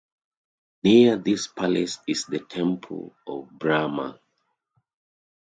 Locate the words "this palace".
1.17-1.99